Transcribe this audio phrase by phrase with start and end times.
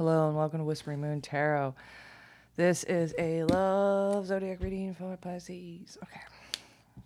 [0.00, 1.74] Hello and welcome to Whispering Moon Tarot.
[2.56, 5.98] This is a love zodiac reading for Pisces.
[6.02, 6.20] Okay,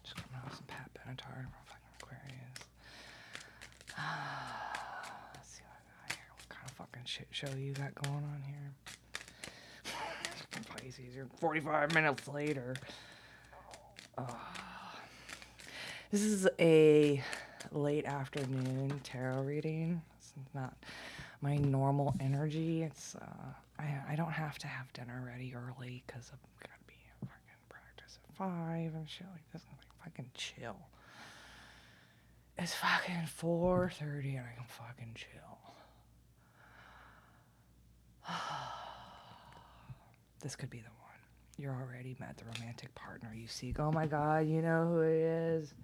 [0.04, 2.60] just coming off some Pat Benatar from fucking Aquarius.
[5.34, 6.30] Let's see what I got here.
[6.36, 8.70] What kind of fucking shit show you got going on here?
[10.68, 12.76] Pisces, you're 45 minutes later.
[14.16, 15.00] Ah.
[16.12, 17.20] This is a
[17.72, 20.00] late afternoon tarot reading.
[20.16, 20.76] It's not
[21.45, 22.82] my normal energy.
[22.82, 26.94] It's uh, I I don't have to have dinner ready early because I'm gonna be
[27.20, 29.62] in fucking practice at five and shit like this.
[29.70, 30.76] I'm like fucking chill.
[32.57, 35.59] It's fucking four thirty and I can fucking chill.
[40.41, 41.20] this could be the one.
[41.59, 43.79] You're already met the romantic partner you seek.
[43.79, 45.75] Oh my god, you know who he is,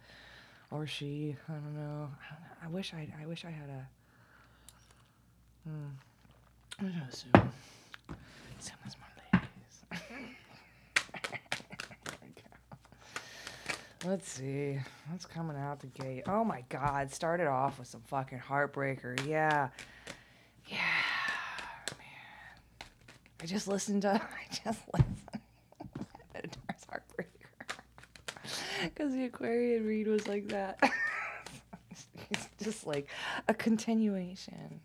[0.70, 1.36] or she.
[1.48, 2.08] I don't know.
[2.08, 2.56] I, don't know.
[2.64, 3.12] I wish I.
[3.22, 3.86] I wish I had a.
[5.66, 7.30] Gonna assume.
[8.59, 8.96] Assume it's
[9.32, 9.48] Mondays.
[14.06, 14.78] Let's see.
[15.11, 16.22] What's coming out the gate?
[16.27, 17.12] Oh my god.
[17.12, 19.27] Started off with some fucking heartbreaker.
[19.27, 19.69] Yeah.
[20.66, 20.78] Yeah.
[21.98, 22.88] Man.
[23.42, 24.12] I just listened to.
[24.22, 25.16] I just listened.
[26.33, 27.75] Dar's heartbreaker.
[28.84, 30.83] Because the Aquarian read was like that.
[32.31, 33.06] it's just like
[33.48, 34.81] a continuation.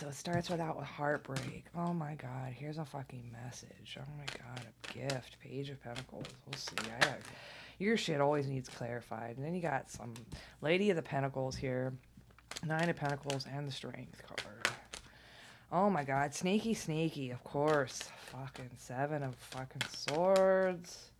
[0.00, 1.66] So it starts without with heartbreak.
[1.76, 3.98] Oh my God, here's a fucking message.
[3.98, 5.36] Oh my God, a gift.
[5.42, 6.24] Page of Pentacles.
[6.46, 6.74] We'll see.
[6.96, 7.18] I got,
[7.78, 9.36] your shit always needs clarified.
[9.36, 10.14] And then you got some
[10.62, 11.92] Lady of the Pentacles here,
[12.64, 14.74] Nine of Pentacles, and the Strength card.
[15.70, 17.28] Oh my God, sneaky, sneaky.
[17.30, 21.10] Of course, fucking Seven of fucking Swords.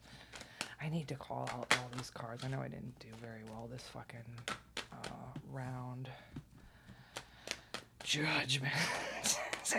[0.80, 2.44] I need to call out all these cards.
[2.46, 4.24] I know I didn't do very well this fucking
[4.90, 6.08] uh, round
[8.10, 8.74] judgment.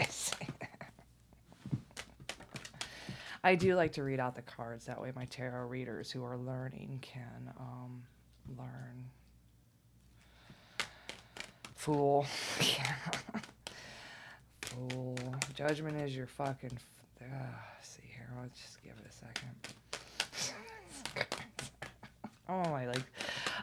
[3.43, 4.85] I do like to read out the cards.
[4.85, 8.03] That way, my tarot readers who are learning can um,
[8.57, 9.09] learn.
[11.75, 12.25] Fool.
[14.61, 15.17] Fool.
[15.53, 16.71] Judgment is your fucking.
[16.73, 16.85] F-
[17.21, 17.25] uh,
[17.81, 18.29] see here.
[18.39, 19.53] I'll just give it a second.
[22.47, 22.87] oh my!
[22.87, 23.03] Like,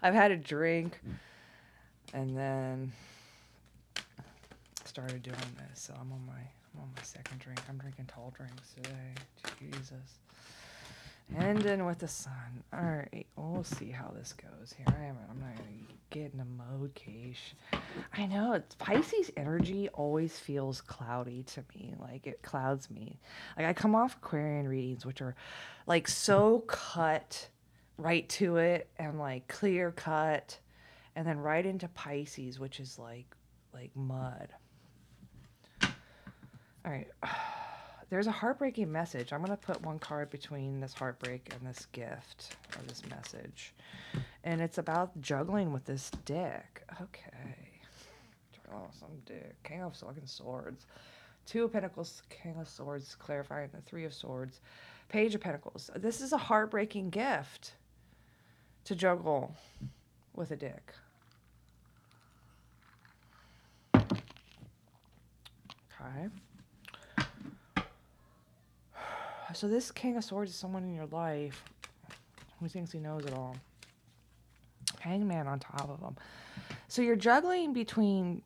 [0.02, 1.00] I've had a drink,
[2.12, 2.92] and then
[4.88, 7.60] started doing this, so I'm on my I'm on my second drink.
[7.68, 9.14] I'm drinking tall drinks today.
[9.58, 10.18] Jesus.
[11.38, 12.64] Ending with the sun.
[12.72, 14.86] All right, we'll see how this goes here.
[14.88, 15.16] I am.
[15.30, 15.68] I'm not gonna
[16.08, 17.54] get in a mode, Cash.
[18.16, 21.94] I know it's Pisces energy always feels cloudy to me.
[22.00, 23.20] Like it clouds me.
[23.58, 25.36] Like I come off Aquarian readings, which are
[25.86, 27.48] like so cut
[27.98, 30.58] right to it and like clear cut,
[31.14, 33.26] and then right into Pisces, which is like
[33.74, 34.48] like mud.
[36.84, 37.08] All right.
[38.10, 39.34] There's a heartbreaking message.
[39.34, 43.74] I'm going to put one card between this heartbreak and this gift or this message.
[44.44, 46.84] And it's about juggling with this dick.
[47.02, 47.68] Okay.
[48.72, 49.62] Oh, some dick.
[49.62, 50.86] King of fucking swords.
[51.44, 54.60] Two of Pentacles, King of Swords, clarifying the Three of Swords,
[55.08, 55.90] Page of Pentacles.
[55.96, 57.72] This is a heartbreaking gift
[58.84, 59.54] to juggle
[60.34, 60.92] with a dick.
[63.94, 66.28] Okay.
[69.54, 71.64] So this King of Swords is someone in your life
[72.60, 73.56] who thinks he knows it all.
[75.00, 76.16] Hangman on top of him.
[76.88, 78.42] So you're juggling between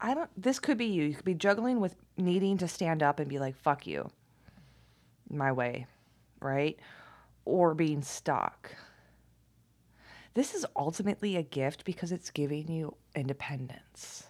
[0.00, 1.04] I don't this could be you.
[1.04, 4.10] You could be juggling with needing to stand up and be like, fuck you.
[5.30, 5.86] My way.
[6.40, 6.78] Right?
[7.44, 8.74] Or being stuck.
[10.34, 14.24] This is ultimately a gift because it's giving you independence.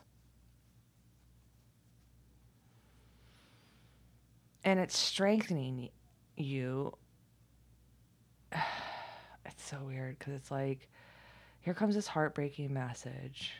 [4.66, 5.88] And it's strengthening
[6.36, 6.92] you.
[9.48, 10.88] It's so weird because it's like,
[11.60, 13.52] here comes this heartbreaking message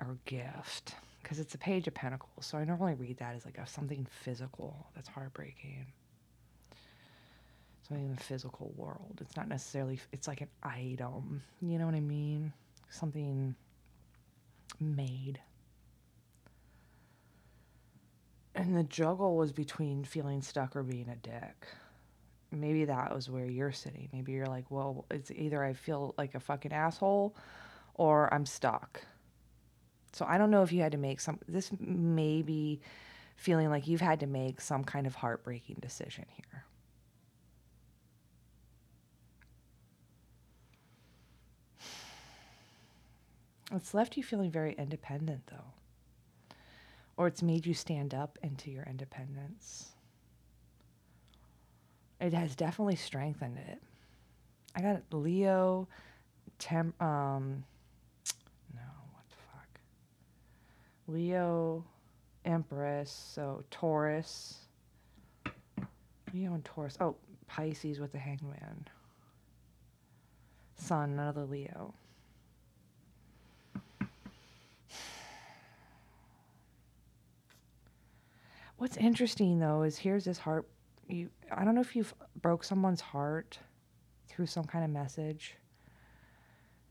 [0.00, 2.44] or gift because it's a page of pentacles.
[2.44, 5.86] So I normally read that as like a, something physical that's heartbreaking.
[7.86, 9.18] Something in the physical world.
[9.20, 11.40] It's not necessarily, it's like an item.
[11.60, 12.52] You know what I mean?
[12.90, 13.54] Something
[14.80, 15.38] made
[18.54, 21.66] and the juggle was between feeling stuck or being a dick.
[22.50, 24.08] Maybe that was where you're sitting.
[24.12, 27.34] Maybe you're like, well, it's either I feel like a fucking asshole
[27.94, 29.02] or I'm stuck.
[30.12, 32.80] So I don't know if you had to make some, this may be
[33.36, 36.64] feeling like you've had to make some kind of heartbreaking decision here.
[43.74, 45.81] It's left you feeling very independent, though.
[47.16, 49.90] Or it's made you stand up into your independence.
[52.20, 53.82] It has definitely strengthened it.
[54.74, 55.88] I got Leo,
[56.58, 57.64] Tem, um,
[58.74, 58.82] no,
[59.12, 59.80] what the fuck?
[61.08, 61.84] Leo,
[62.44, 64.58] Empress, so Taurus.
[66.32, 66.96] Leo and Taurus.
[67.00, 67.16] Oh,
[67.46, 68.88] Pisces with the hangman.
[70.76, 71.92] Sun, another Leo.
[78.82, 80.66] What's interesting though is here's this heart
[81.06, 83.56] you I don't know if you've broke someone's heart
[84.26, 85.54] through some kind of message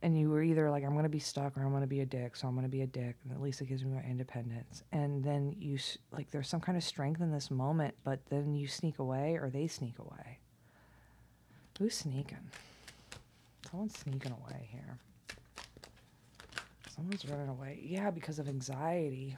[0.02, 2.00] and you were either like i'm going to be stuck or i'm going to be
[2.00, 3.92] a dick so i'm going to be a dick and at least it gives me
[3.92, 4.84] my independence.
[4.94, 5.78] And then you
[6.14, 9.50] like there's some kind of strength in this moment but then you sneak away or
[9.50, 10.40] they sneak away.
[11.78, 12.52] Who's sneaking?
[13.70, 14.98] Someone's sneaking away here.
[16.96, 17.82] Someone's running away.
[17.84, 19.36] Yeah because of anxiety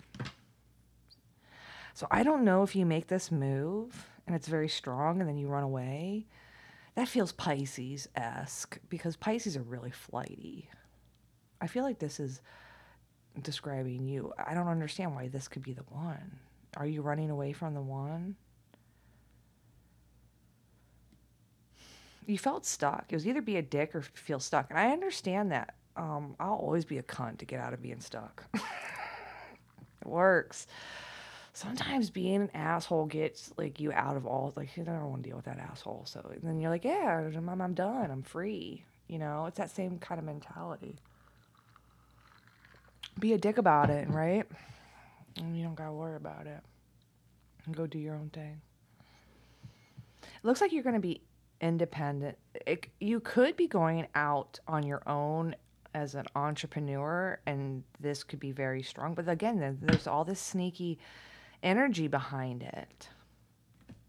[1.93, 5.37] so i don't know if you make this move and it's very strong and then
[5.37, 6.25] you run away
[6.95, 10.69] that feels Pisces esque because Pisces are really flighty.
[11.59, 12.41] I feel like this is
[13.41, 14.31] describing you.
[14.37, 16.39] I don't understand why this could be the one.
[16.77, 18.35] Are you running away from the one?
[22.27, 23.05] You felt stuck.
[23.09, 24.69] It was either be a dick or feel stuck.
[24.69, 25.75] And I understand that.
[25.95, 28.43] Um, I'll always be a cunt to get out of being stuck.
[28.53, 30.67] it works
[31.53, 35.29] sometimes being an asshole gets like you out of all like I don't want to
[35.29, 36.03] deal with that asshole.
[36.05, 38.11] So then you're like, yeah, I'm, I'm done.
[38.11, 38.83] I'm free.
[39.07, 40.95] You know, it's that same kind of mentality.
[43.19, 44.45] Be a dick about it, right?
[45.37, 46.59] And you don't gotta worry about it.
[47.65, 48.59] And go do your own thing.
[50.23, 51.21] It looks like you're gonna be
[51.61, 52.37] independent.
[52.65, 55.55] It, you could be going out on your own
[55.93, 59.13] as an entrepreneur, and this could be very strong.
[59.13, 60.97] But again, there's all this sneaky
[61.63, 63.09] energy behind it.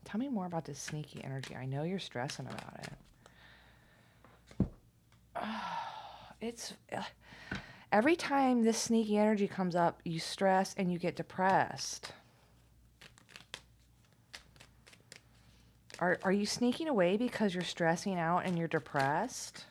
[0.05, 1.56] Tell me more about this sneaky energy.
[1.56, 2.87] I know you're stressing about
[4.61, 4.67] it.
[6.41, 6.75] it's
[7.93, 12.12] every time this sneaky energy comes up, you stress and you get depressed.
[16.01, 19.65] Are, are you sneaking away because you're stressing out and you're depressed?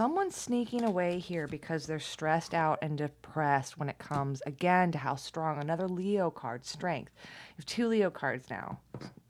[0.00, 4.96] Someone's sneaking away here because they're stressed out and depressed when it comes again to
[4.96, 7.12] how strong another leo card strength.
[7.18, 8.80] You have two leo cards now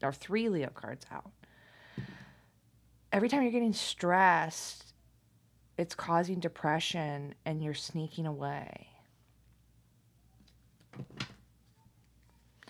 [0.01, 1.29] or three leo cards out.
[3.13, 4.95] Every time you're getting stressed
[5.77, 8.87] it's causing depression and you're sneaking away.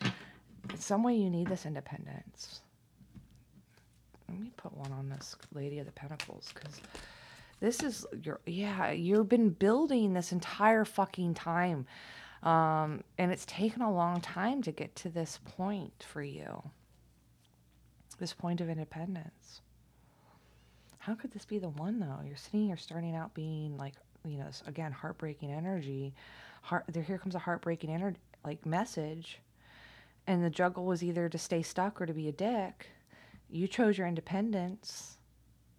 [0.01, 2.63] In some way you need this independence.
[4.27, 6.81] Let me put one on this lady of the pentacles because
[7.61, 11.87] this is your yeah you've been building this entire fucking time.
[12.43, 16.63] Um, and it's taken a long time to get to this point for you.
[18.19, 19.61] This point of independence.
[20.99, 22.21] How could this be the one though?
[22.27, 26.15] You're sitting here starting out being like you know again heartbreaking energy.
[26.63, 29.39] Heart there here comes a heartbreaking energy like message.
[30.27, 32.89] And the juggle was either to stay stuck or to be a dick.
[33.51, 35.19] You chose your independence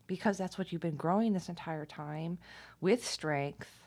[0.07, 2.37] because that's what you've been growing this entire time
[2.79, 3.81] with strength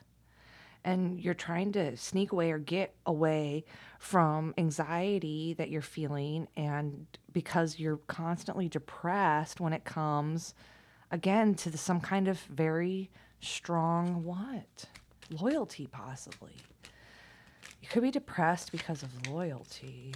[0.84, 3.64] and you're trying to sneak away or get away
[3.98, 10.54] from anxiety that you're feeling and because you're constantly depressed when it comes
[11.10, 14.84] again to the, some kind of very strong what?
[15.30, 16.56] Loyalty possibly.
[17.80, 20.14] You could be depressed because of loyalty.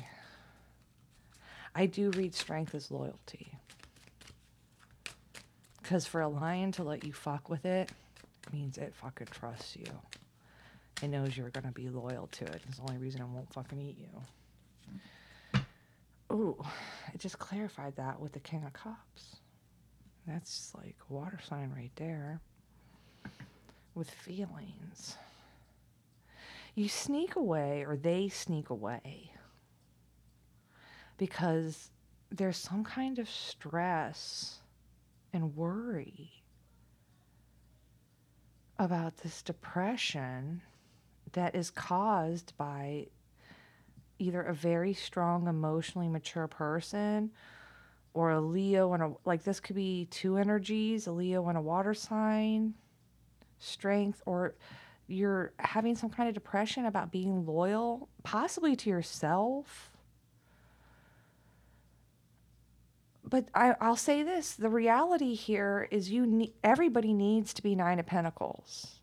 [1.74, 3.58] I do read strength as loyalty
[5.88, 7.90] because for a lion to let you fuck with it
[8.52, 9.86] means it fucking trusts you.
[11.02, 12.60] It knows you're gonna be loyal to it.
[12.68, 13.96] It's the only reason it won't fucking eat
[15.56, 15.62] you.
[16.30, 16.62] Ooh,
[17.14, 19.36] it just clarified that with the King of Cups.
[20.26, 22.42] That's like a water sign right there.
[23.94, 25.16] With feelings.
[26.74, 29.32] You sneak away, or they sneak away,
[31.16, 31.88] because
[32.30, 34.58] there's some kind of stress
[35.32, 36.42] and worry
[38.78, 40.62] about this depression
[41.32, 43.06] that is caused by
[44.18, 47.30] either a very strong emotionally mature person
[48.14, 51.60] or a leo and a like this could be two energies a leo and a
[51.60, 52.74] water sign
[53.58, 54.54] strength or
[55.06, 59.87] you're having some kind of depression about being loyal possibly to yourself
[63.28, 67.74] but I, I'll say this: the reality here is you need everybody needs to be
[67.74, 69.00] nine of Pentacles.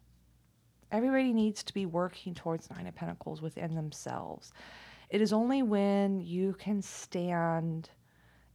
[0.91, 4.53] Everybody needs to be working towards nine of Pentacles within themselves.
[5.09, 7.89] It is only when you can stand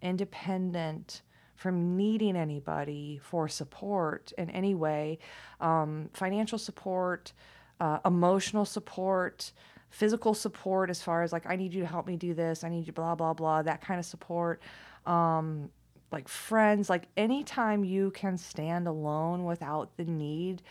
[0.03, 1.23] independent
[1.55, 5.19] from needing anybody for support in any way
[5.61, 7.35] um, financial support,
[7.81, 9.53] uh, emotional support,
[9.91, 12.71] physical support, as far as like, I need you to help me do this, I
[12.71, 14.63] need you, blah, blah, blah, that kind of support.
[15.07, 15.71] Um,
[16.13, 20.63] like friends, like anytime you can stand alone without the need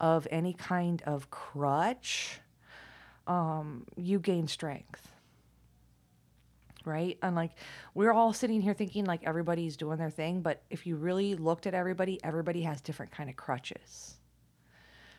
[0.00, 2.40] of any kind of crutch,
[3.26, 5.12] um, you gain strength
[6.84, 7.18] right?
[7.22, 7.52] And like
[7.94, 11.66] we're all sitting here thinking like everybody's doing their thing, but if you really looked
[11.66, 14.16] at everybody, everybody has different kind of crutches.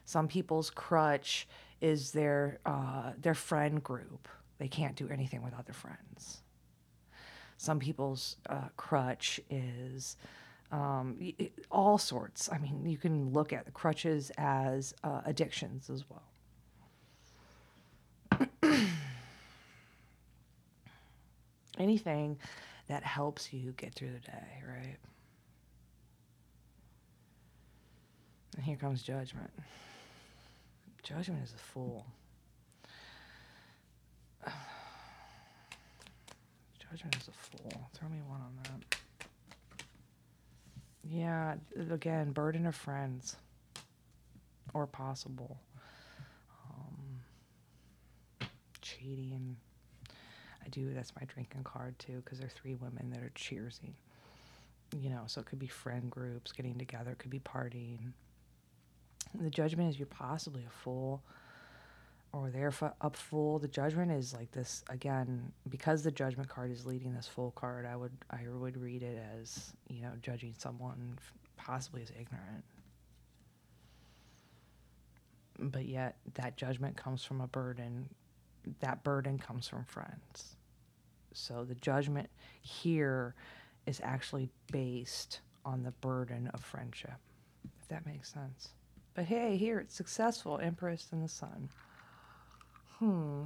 [0.05, 1.47] Some people's crutch
[1.81, 4.27] is their uh, their friend group.
[4.57, 6.42] They can't do anything without their friends.
[7.63, 10.17] Some people's uh, crutch is
[10.69, 11.17] um,
[11.71, 12.49] all sorts.
[12.51, 16.23] I mean, you can look at the crutches as uh, addictions as well.
[21.79, 22.37] anything
[22.89, 24.97] that helps you get through the day, right?
[28.57, 29.51] And here comes judgment.
[31.01, 32.05] Judgment is a fool.
[36.93, 37.89] Judgment is a fool.
[37.95, 38.97] Throw me one on that.
[41.03, 41.55] Yeah,
[41.89, 43.35] again, burden of friends
[44.75, 45.57] or possible.
[46.69, 47.19] Um,
[48.83, 49.57] cheating
[50.63, 50.93] I do.
[50.93, 53.93] That's my drinking card too, because there are three women that are cheersing.
[54.95, 58.11] You know, so it could be friend groups getting together, it could be partying.
[59.33, 61.23] The judgment is you're possibly a fool
[62.33, 63.59] or they're up full.
[63.59, 67.85] The judgment is like this again because the judgment card is leading this full card.
[67.85, 71.17] I would I would read it as you know judging someone
[71.55, 72.65] possibly as ignorant,
[75.59, 78.09] but yet that judgment comes from a burden
[78.79, 80.55] that burden comes from friends.
[81.33, 82.29] So the judgment
[82.61, 83.35] here
[83.85, 87.19] is actually based on the burden of friendship,
[87.81, 88.69] if that makes sense.
[89.13, 91.69] But hey, here it's successful Empress and the Sun.
[93.03, 93.43] Hmm.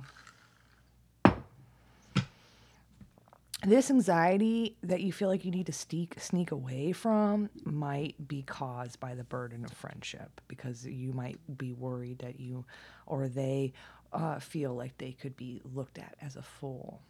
[3.63, 8.43] This anxiety that you feel like you need to sneak sneak away from might be
[8.43, 12.65] caused by the burden of friendship because you might be worried that you
[13.07, 13.73] or they
[14.13, 17.01] uh, feel like they could be looked at as a fool.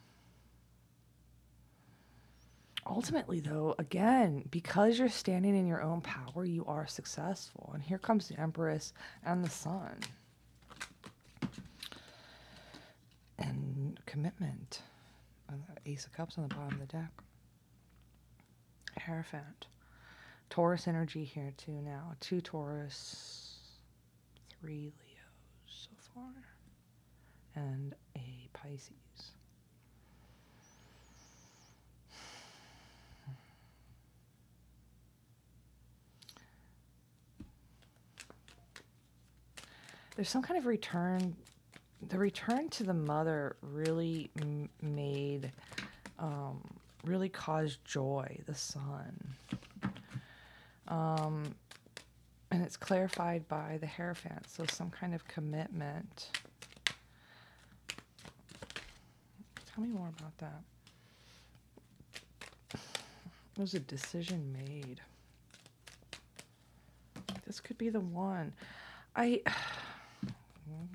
[2.85, 7.71] Ultimately, though, again, because you're standing in your own power, you are successful.
[7.73, 8.93] And here comes the Empress
[9.25, 9.97] and the Sun.
[13.39, 14.81] And commitment.
[15.85, 17.11] Ace of Cups on the bottom of the deck.
[18.99, 19.67] Hierophant.
[20.49, 22.13] Taurus energy here, too, now.
[22.19, 23.59] Two Taurus,
[24.49, 25.27] three Leos
[25.67, 26.33] so far
[27.55, 28.91] and a Pisces.
[40.15, 41.35] There's some kind of return.
[42.01, 45.51] The return to the mother really m- made,
[46.19, 46.61] um,
[47.03, 49.35] really caused joy, the sun
[50.87, 51.53] Um,
[52.51, 56.29] and it's clarified by the Hierophant, so some kind of commitment.
[59.65, 60.61] Tell me more about that.
[62.73, 65.01] it Was a decision made?
[67.45, 68.53] This could be the one.
[69.15, 69.41] I.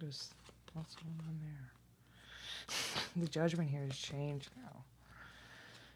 [0.01, 0.31] There's
[0.75, 1.73] what's going on there?
[3.17, 4.85] the judgment here has changed now.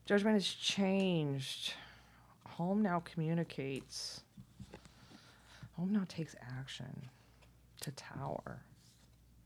[0.07, 1.75] Judgment has changed.
[2.51, 4.21] Home now communicates.
[5.77, 7.09] Home now takes action.
[7.81, 8.63] To tower.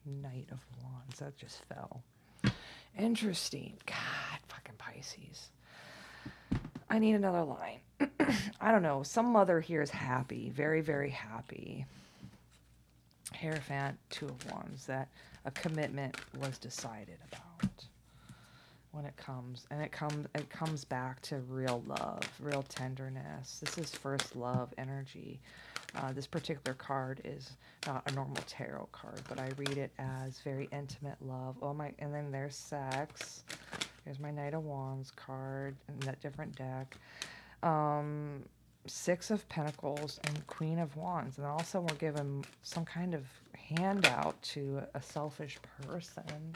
[0.07, 1.19] Knight of Wands.
[1.19, 2.03] That just fell.
[2.99, 3.75] Interesting.
[3.87, 5.51] God, fucking Pisces.
[6.89, 7.81] I need another line.
[8.61, 9.03] I don't know.
[9.03, 11.87] Some mother here is happy, very, very happy.
[13.35, 15.09] Hierophant, two of wands, that
[15.45, 17.71] a commitment was decided about
[18.93, 23.79] when it comes and it comes it comes back to real love real tenderness this
[23.79, 25.39] is first love energy
[25.95, 27.53] uh, this particular card is
[27.87, 31.57] not a normal tarot card, but I read it as very intimate love.
[31.63, 31.93] Oh my!
[31.99, 33.45] And then there's sex.
[34.05, 36.97] Here's my Knight of Wands card in that different deck.
[37.63, 38.45] Um,
[38.87, 44.41] Six of Pentacles and Queen of Wands, and also we're given some kind of handout
[44.43, 46.55] to a selfish person,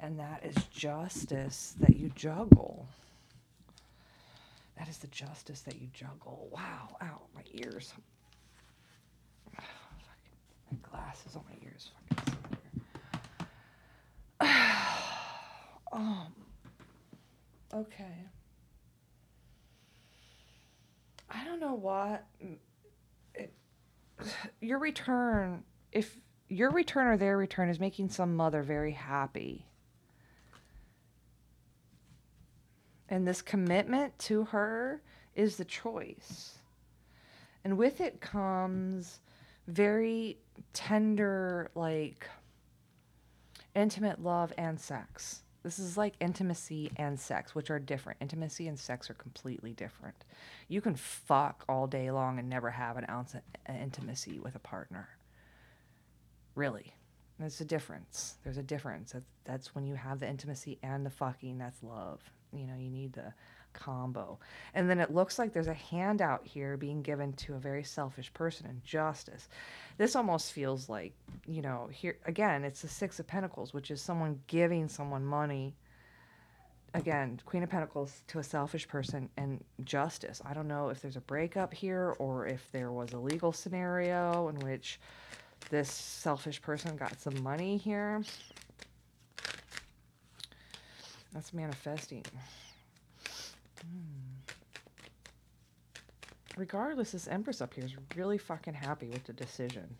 [0.00, 2.86] and that is justice that you juggle
[4.78, 6.48] That is the justice that you juggle.
[6.52, 7.92] Wow, ow, my ears.
[9.58, 11.90] my glasses on my ears.
[15.92, 16.32] um,
[17.74, 18.26] okay.
[21.30, 22.26] I don't know what
[23.34, 23.52] it,
[24.60, 26.16] your return, if
[26.48, 29.66] your return or their return is making some mother very happy.
[33.08, 35.02] And this commitment to her
[35.34, 36.58] is the choice.
[37.64, 39.20] And with it comes
[39.66, 40.38] very
[40.72, 42.26] tender, like
[43.74, 45.42] intimate love and sex.
[45.68, 48.22] This is like intimacy and sex, which are different.
[48.22, 50.24] Intimacy and sex are completely different.
[50.66, 54.60] You can fuck all day long and never have an ounce of intimacy with a
[54.60, 55.10] partner.
[56.54, 56.94] Really.
[57.38, 58.38] There's a difference.
[58.42, 59.14] There's a difference.
[59.44, 61.58] That's when you have the intimacy and the fucking.
[61.58, 62.22] That's love.
[62.50, 63.34] You know, you need the
[63.78, 64.38] combo.
[64.74, 68.32] And then it looks like there's a handout here being given to a very selfish
[68.34, 69.48] person in justice.
[69.96, 71.14] This almost feels like,
[71.46, 75.76] you know, here again, it's the 6 of pentacles, which is someone giving someone money.
[76.94, 80.40] Again, Queen of Pentacles to a selfish person and justice.
[80.44, 84.48] I don't know if there's a breakup here or if there was a legal scenario
[84.48, 84.98] in which
[85.70, 88.22] this selfish person got some money here.
[91.32, 92.24] That's manifesting.
[93.82, 94.54] Hmm.
[96.56, 99.96] Regardless, this Empress up here is really fucking happy with the decision.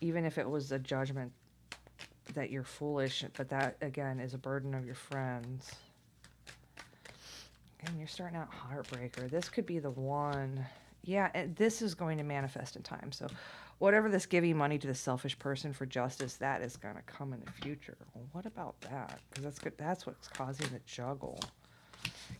[0.00, 1.32] Even if it was a judgment
[2.34, 5.70] that you're foolish, but that, again, is a burden of your friends.
[7.86, 9.30] And you're starting out heartbreaker.
[9.30, 10.64] This could be the one.
[11.04, 13.12] Yeah, and this is going to manifest in time.
[13.12, 13.26] So
[13.78, 17.32] whatever this giving money to the selfish person for justice, that is going to come
[17.32, 17.96] in the future.
[18.14, 19.20] Well, what about that?
[19.30, 19.74] Because that's good.
[19.76, 21.38] That's what's causing the juggle.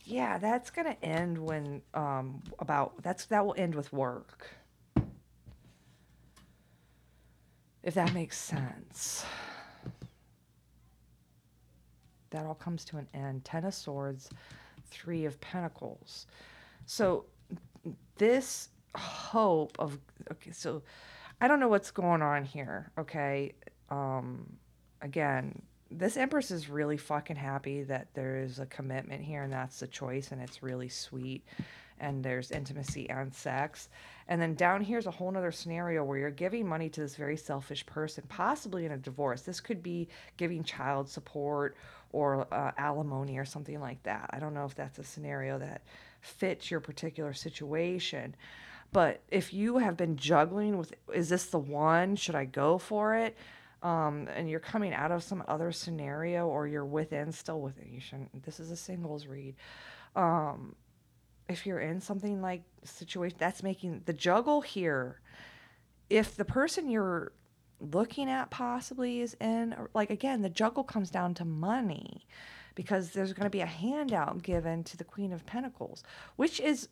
[0.03, 4.49] Yeah, that's to end when um about that's that will end with work.
[7.83, 9.25] If that makes sense.
[12.31, 13.45] That all comes to an end.
[13.45, 14.29] Ten of Swords,
[14.89, 16.27] Three of Pentacles.
[16.85, 17.25] So
[18.17, 19.97] this hope of
[20.31, 20.81] okay, so
[21.41, 23.53] I don't know what's going on here, okay?
[23.89, 24.57] Um,
[25.01, 29.87] again, this Empress is really fucking happy that there's a commitment here and that's the
[29.87, 31.43] choice and it's really sweet
[31.99, 33.89] and there's intimacy and sex.
[34.27, 37.37] And then down here's a whole nother scenario where you're giving money to this very
[37.37, 39.41] selfish person, possibly in a divorce.
[39.41, 41.77] This could be giving child support
[42.11, 44.29] or uh, alimony or something like that.
[44.33, 45.83] I don't know if that's a scenario that
[46.21, 48.35] fits your particular situation.
[48.91, 52.15] But if you have been juggling with, is this the one?
[52.15, 53.35] Should I go for it?
[53.83, 57.99] Um, and you're coming out of some other scenario or you're within, still within, you
[57.99, 59.55] shouldn't, this is a singles read.
[60.15, 60.75] Um,
[61.47, 65.19] if you're in something like situation, that's making the juggle here.
[66.09, 67.31] If the person you're
[67.79, 72.25] looking at possibly is in, like again, the juggle comes down to money
[72.73, 76.03] because there's going to be a handout given to the Queen of Pentacles,
[76.35, 76.89] which is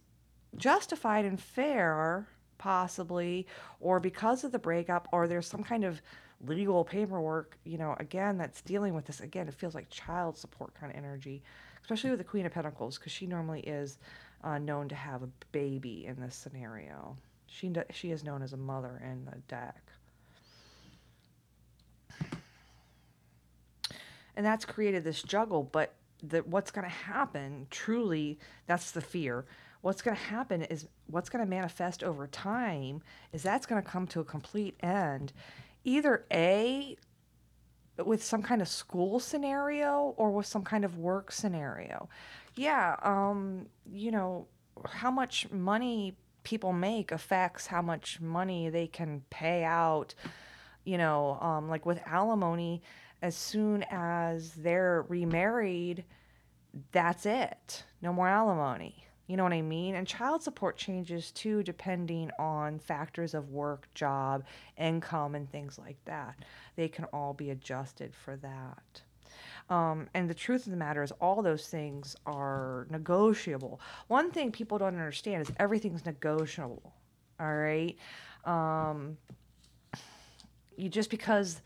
[0.56, 3.48] justified and fair, possibly,
[3.80, 6.02] or because of the breakup, or there's some kind of
[6.46, 9.20] legal paperwork, you know, again, that's dealing with this.
[9.20, 11.42] Again, it feels like child support kind of energy,
[11.82, 13.98] especially with the Queen of Pentacles, because she normally is
[14.44, 17.18] uh, known to have a baby in this scenario.
[17.48, 19.82] She, she is known as a mother in the deck.
[24.36, 25.94] And that's created this juggle, but
[26.46, 29.46] what's going to happen, truly, that's the fear
[29.84, 33.02] what's going to happen is what's going to manifest over time
[33.34, 35.34] is that's going to come to a complete end
[35.84, 36.98] either a
[38.04, 42.10] with some kind of school scenario or with some kind of work scenario.
[42.56, 44.48] Yeah um you know
[44.90, 50.14] how much money people make affects how much money they can pay out
[50.84, 52.82] you know um like with alimony
[53.22, 56.04] as soon as they're remarried
[56.92, 57.84] that's it.
[58.02, 59.96] No more alimony you know what I mean?
[59.96, 64.44] And child support changes too, depending on factors of work, job,
[64.78, 66.36] income, and things like that.
[66.76, 69.02] They can all be adjusted for that.
[69.70, 73.80] Um, and the truth of the matter is, all those things are negotiable.
[74.08, 76.94] One thing people don't understand is everything's negotiable.
[77.40, 77.98] All right.
[78.46, 79.18] Um,
[80.76, 81.62] you just because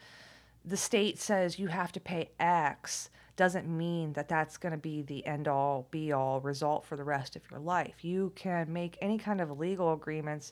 [0.64, 5.04] the state says you have to pay X doesn't mean that that's going to be
[5.04, 8.04] the end all be all result for the rest of your life.
[8.04, 10.52] You can make any kind of legal agreements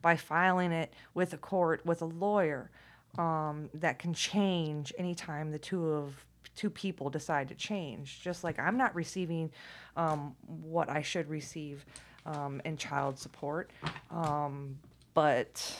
[0.00, 2.70] by filing it with a court with a lawyer
[3.18, 6.24] um, that can change anytime the two of
[6.56, 8.20] two people decide to change.
[8.22, 9.50] Just like I'm not receiving
[9.96, 11.84] um, what I should receive
[12.26, 13.70] um, in child support,
[14.10, 14.78] um,
[15.14, 15.76] but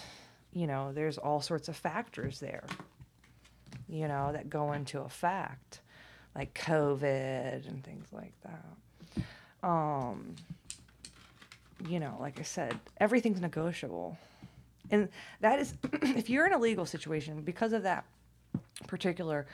[0.52, 2.64] you know, there's all sorts of factors there,
[3.88, 5.80] you know, that go into effect,
[6.34, 9.66] like COVID and things like that.
[9.68, 10.34] Um,
[11.88, 14.18] you know, like I said, everything's negotiable.
[14.90, 15.08] And
[15.40, 18.04] that is, if you're in a legal situation, because of that
[18.86, 19.46] particular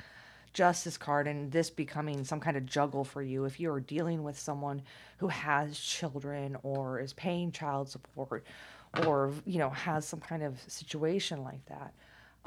[0.52, 4.38] justice card and this becoming some kind of juggle for you, if you're dealing with
[4.38, 4.82] someone
[5.18, 8.44] who has children or is paying child support
[9.06, 11.92] or, you know, has some kind of situation like that,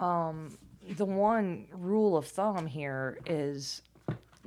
[0.03, 0.57] um,
[0.97, 3.83] the one rule of thumb here is,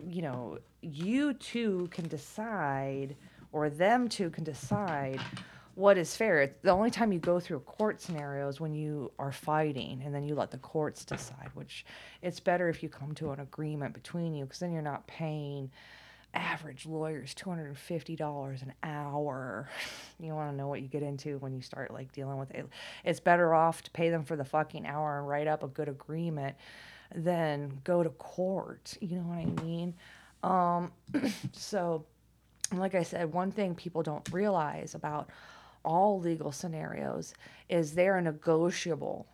[0.09, 3.17] you know, you two can decide
[3.53, 5.21] or them two can decide
[5.75, 6.55] what is fair.
[6.63, 10.15] The only time you go through a court scenario is when you are fighting, and
[10.15, 11.51] then you let the courts decide.
[11.55, 11.85] Which
[12.23, 15.71] it's better if you come to an agreement between you, because then you're not paying
[16.33, 19.69] average lawyers two hundred and fifty dollars an hour.
[20.21, 22.67] You want to know what you get into when you start like dealing with it.
[23.05, 25.89] It's better off to pay them for the fucking hour and write up a good
[25.89, 26.55] agreement
[27.15, 28.97] than go to court.
[29.01, 29.95] You know what I mean?
[30.43, 30.93] Um,
[31.53, 32.05] so,
[32.73, 35.31] like I said, one thing people don't realize about
[35.85, 37.35] all legal scenarios
[37.69, 39.27] is they're negotiable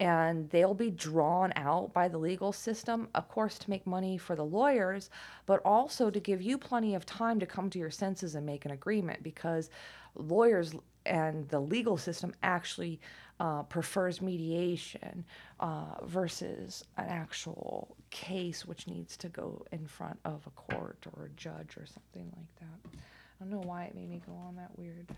[0.00, 4.34] and they'll be drawn out by the legal system, of course, to make money for
[4.34, 5.10] the lawyers,
[5.46, 8.64] but also to give you plenty of time to come to your senses and make
[8.64, 9.70] an agreement because
[10.16, 10.74] lawyers
[11.06, 13.00] and the legal system actually
[13.42, 15.24] uh, prefers mediation
[15.58, 21.24] uh, versus an actual case which needs to go in front of a court or
[21.24, 22.90] a judge or something like that.
[22.94, 25.08] I don't know why it made me go on that weird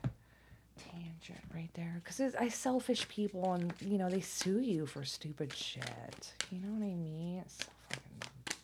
[0.91, 5.53] tangent right there because I selfish people and you know they sue you for stupid
[5.53, 6.33] shit.
[6.51, 7.43] You know what I mean?
[7.45, 8.57] It's so fucking.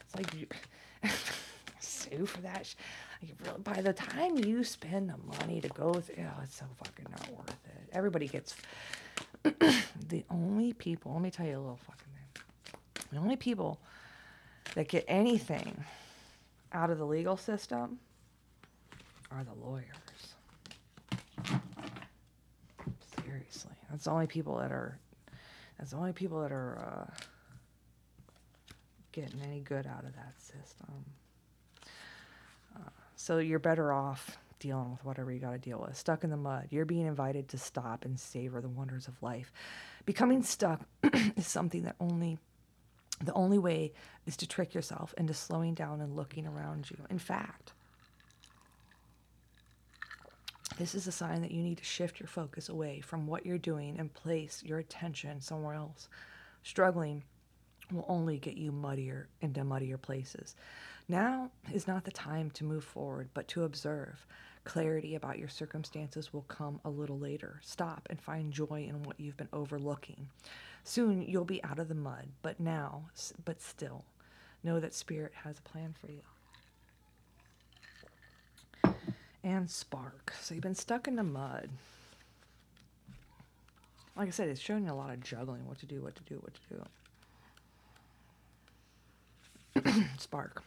[0.00, 0.46] It's like you
[1.78, 2.66] sue for that.
[2.66, 2.74] Sh-
[3.64, 7.30] by the time you spend the money to go through, oh, it's so fucking not
[7.36, 7.90] worth it.
[7.92, 8.56] Everybody gets.
[9.42, 11.12] the only people.
[11.12, 13.04] Let me tell you a little fucking thing.
[13.12, 13.80] The only people
[14.74, 15.84] that get anything
[16.72, 17.98] out of the legal system
[19.30, 19.86] are the lawyers.
[23.24, 24.98] Seriously, that's the only people that are.
[25.78, 27.14] That's the only people that are uh,
[29.12, 31.04] getting any good out of that system.
[33.20, 35.94] So you're better off dealing with whatever you got to deal with.
[35.94, 39.52] Stuck in the mud, you're being invited to stop and savor the wonders of life.
[40.06, 40.80] Becoming stuck
[41.36, 42.38] is something that only
[43.22, 43.92] the only way
[44.24, 46.96] is to trick yourself into slowing down and looking around you.
[47.10, 47.74] In fact,
[50.78, 53.58] this is a sign that you need to shift your focus away from what you're
[53.58, 56.08] doing and place your attention somewhere else.
[56.62, 57.22] Struggling
[57.92, 60.56] will only get you muddier into muddier places.
[61.10, 64.24] Now is not the time to move forward, but to observe.
[64.62, 67.60] Clarity about your circumstances will come a little later.
[67.64, 70.28] Stop and find joy in what you've been overlooking.
[70.84, 73.06] Soon you'll be out of the mud, but now,
[73.44, 74.04] but still,
[74.62, 76.20] know that Spirit has a plan for you
[79.42, 80.32] and spark.
[80.40, 81.70] So you've been stuck in the mud.
[84.16, 86.22] Like I said, it's showing you a lot of juggling what to do, what to
[86.22, 86.54] do, what
[89.74, 90.04] to do.
[90.18, 90.62] spark.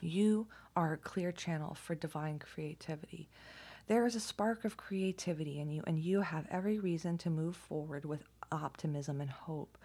[0.00, 3.28] You are a clear channel for divine creativity.
[3.86, 7.56] There is a spark of creativity in you, and you have every reason to move
[7.56, 9.76] forward with optimism and hope.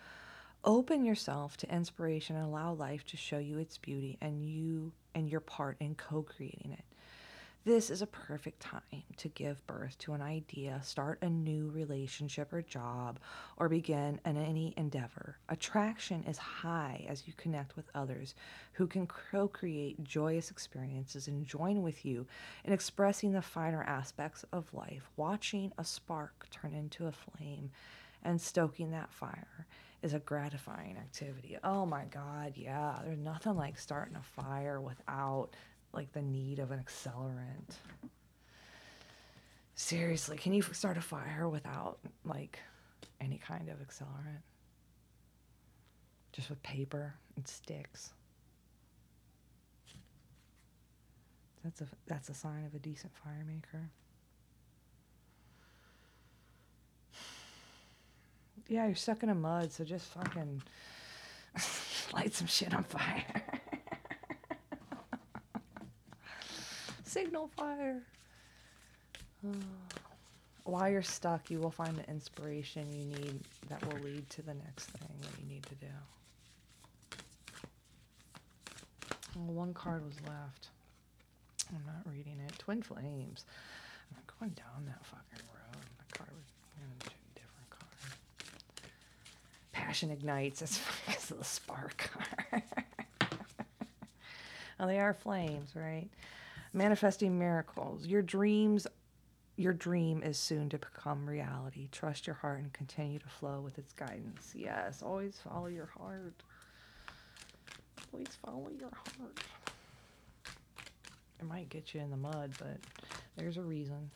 [0.63, 5.29] Open yourself to inspiration and allow life to show you its beauty and you and
[5.29, 6.85] your part in co creating it.
[7.67, 12.53] This is a perfect time to give birth to an idea, start a new relationship
[12.53, 13.19] or job,
[13.57, 15.35] or begin an any endeavor.
[15.49, 18.35] Attraction is high as you connect with others
[18.71, 22.25] who can co create joyous experiences and join with you
[22.63, 25.09] in expressing the finer aspects of life.
[25.17, 27.71] Watching a spark turn into a flame
[28.23, 29.67] and stoking that fire
[30.01, 31.57] is a gratifying activity.
[31.65, 32.99] Oh my God, yeah.
[33.03, 35.49] There's nothing like starting a fire without
[35.93, 37.75] like the need of an accelerant.
[39.75, 42.59] Seriously, can you start a fire without like
[43.21, 44.41] any kind of accelerant?
[46.31, 48.11] Just with paper and sticks.
[51.63, 53.89] That's a that's a sign of a decent fire maker.
[58.69, 60.61] Yeah, you're stuck in a mud, so just fucking
[62.13, 63.61] light some shit on fire.
[67.07, 68.01] Signal fire.
[70.65, 73.39] While you're stuck, you will find the inspiration you need
[73.69, 75.87] that will lead to the next thing that you need to do.
[79.37, 80.67] Well, one card was left.
[81.69, 82.59] I'm not reading it.
[82.59, 83.45] Twin Flames.
[84.11, 85.85] I'm not going down that fucking road.
[86.09, 88.91] The card was a different card.
[89.71, 90.59] Passion ignites.
[90.59, 92.63] That's because of the spark card.
[94.81, 96.09] oh, they are flames, right?
[96.77, 98.05] Manifesting miracles.
[98.05, 98.85] Your dreams
[99.55, 101.87] your dream is soon to become reality.
[101.91, 104.53] Trust your heart and continue to flow with its guidance.
[104.55, 106.35] Yes, always follow your heart.
[108.13, 109.39] Always follow your heart.
[111.39, 112.77] It might get you in the mud, but
[113.35, 114.11] there's a reason.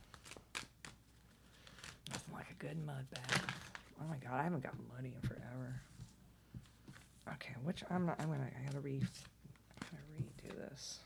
[2.11, 3.45] Nothing like a good mud bath.
[3.99, 5.81] Oh my god, I haven't gotten muddy in forever.
[7.33, 8.21] Okay, which I'm not.
[8.21, 8.45] I'm gonna.
[8.45, 9.01] I gotta re.
[9.01, 10.99] I gotta redo this.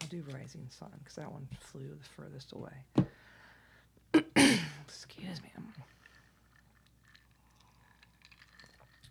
[0.00, 3.06] I'll do Rising Sun because that one flew the furthest away.
[4.86, 5.50] Excuse me.
[5.56, 5.64] I'm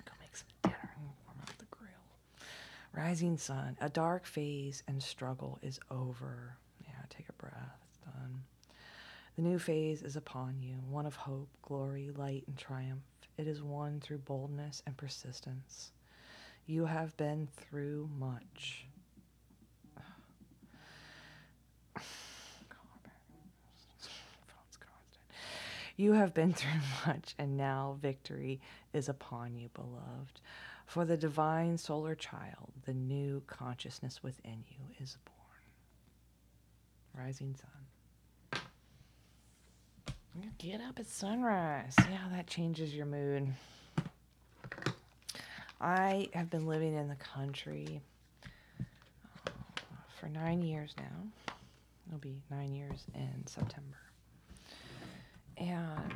[0.05, 1.89] go make some dinner and warm up the grill.
[2.93, 6.57] Rising sun, a dark phase and struggle is over.
[6.83, 7.53] Yeah, take a breath.
[7.87, 8.43] It's done.
[9.35, 13.03] The new phase is upon you, one of hope, glory, light, and triumph.
[13.37, 15.91] It is one through boldness and persistence.
[16.65, 18.85] You have been through much.
[25.99, 28.61] You have been through much, and now victory
[28.93, 30.39] is upon you, beloved.
[30.85, 35.35] For the divine solar child, the new consciousness within you is born.
[37.25, 38.61] Rising sun.
[40.57, 41.95] Get up at sunrise.
[41.95, 43.49] See how that changes your mood.
[45.81, 47.99] I have been living in the country
[48.47, 49.51] uh,
[50.17, 51.53] for nine years now.
[52.07, 53.97] It'll be nine years in September
[55.59, 56.13] and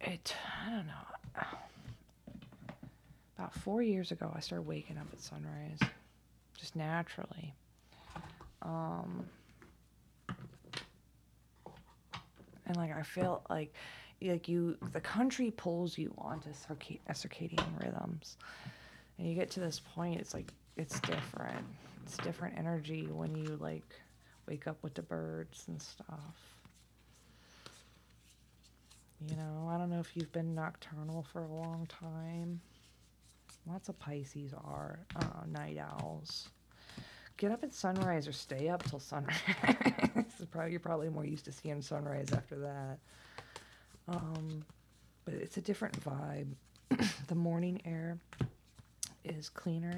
[0.00, 0.34] it
[0.66, 1.42] I don't know.
[3.38, 5.78] About four years ago, I started waking up at sunrise,
[6.56, 7.54] just naturally.
[8.62, 9.24] Um,
[12.66, 13.74] and like I feel like
[14.20, 18.36] like you the country pulls you onto circad- circadian rhythms
[19.16, 21.64] and you get to this point it's like it's different
[22.04, 23.88] it's different energy when you like
[24.48, 26.57] wake up with the birds and stuff
[29.26, 32.60] you know, I don't know if you've been nocturnal for a long time.
[33.66, 36.48] Lots of Pisces are uh, night owls.
[37.36, 39.36] Get up at sunrise or stay up till sunrise.
[40.50, 42.98] probably, you're probably more used to seeing sunrise after that.
[44.08, 44.64] Um,
[45.24, 46.48] but it's a different vibe.
[47.28, 48.18] the morning air
[49.24, 49.96] is cleaner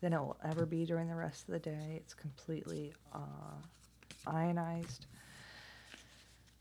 [0.00, 1.94] than it will ever be during the rest of the day.
[1.96, 3.60] It's completely uh,
[4.26, 5.06] ionized.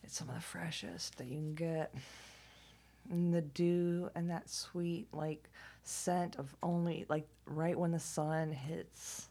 [0.10, 1.94] It's some of the freshest that you can get.
[3.12, 5.48] And the dew and that sweet, like,
[5.84, 9.28] scent of only, like, right when the sun hits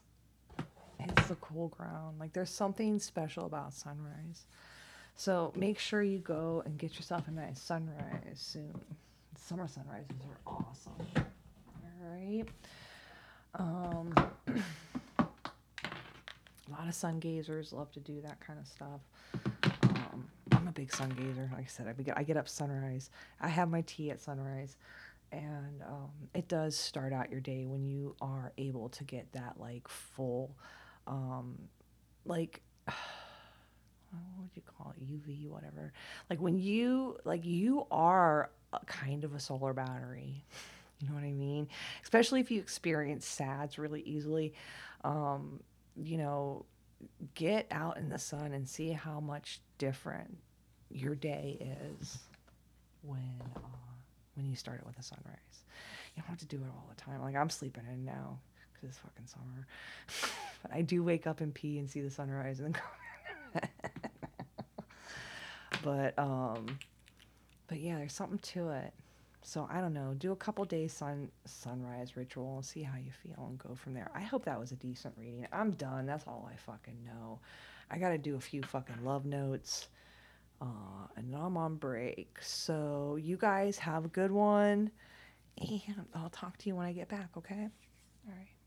[0.97, 2.17] hits the cool ground.
[2.17, 4.45] Like, there's something special about sunrise.
[5.17, 8.79] So make sure you go and get yourself a nice sunrise soon.
[9.37, 10.93] Summer sunrises are awesome.
[11.17, 12.45] All right.
[13.55, 14.13] Um,
[15.19, 19.01] a lot of sun gazers love to do that kind of stuff
[20.67, 21.49] a big sun gazer.
[21.53, 23.09] Like I said, I get I get up sunrise.
[23.39, 24.77] I have my tea at sunrise,
[25.31, 29.55] and um, it does start out your day when you are able to get that
[29.59, 30.55] like full,
[31.07, 31.57] um,
[32.25, 32.61] like.
[34.11, 35.93] what would you call it uv whatever
[36.31, 38.49] like when you like you are
[38.87, 40.43] kind of a solar battery
[40.99, 41.67] you know what i mean
[42.01, 44.51] especially if you experience sads really easily
[45.03, 45.59] um,
[45.95, 46.65] you know
[47.35, 50.37] get out in the sun and see how much different
[50.91, 52.19] your day is
[53.01, 53.59] when uh,
[54.35, 55.63] when you start it with a sunrise.
[56.15, 57.21] You don't have to do it all the time.
[57.21, 58.39] Like I'm sleeping in now
[58.73, 59.67] because it's fucking summer,
[60.61, 62.81] but I do wake up and pee and see the sunrise and then
[63.53, 63.59] go.
[65.83, 66.79] but um,
[67.67, 68.93] but yeah, there's something to it.
[69.41, 70.13] So I don't know.
[70.17, 73.93] Do a couple days sun sunrise ritual and see how you feel and go from
[73.93, 74.09] there.
[74.13, 75.47] I hope that was a decent reading.
[75.51, 76.05] I'm done.
[76.05, 77.39] That's all I fucking know.
[77.89, 79.87] I got to do a few fucking love notes
[80.61, 82.37] uh, and I'm on break.
[82.41, 84.91] So you guys have a good one,
[85.57, 87.67] and I'll talk to you when I get back, okay?
[88.27, 88.58] All right.